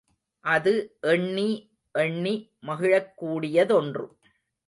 [0.45, 0.97] அது
[1.01, 1.49] எண்ணி,
[1.91, 2.33] எண்ணி
[2.59, 4.05] மகிழக் கூடியதொன்று.